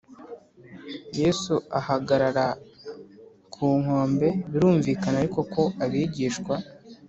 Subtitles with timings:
[1.19, 2.45] Yesu ahagarara
[3.53, 6.55] ku nkombe birumvikana ariko ko abigishwa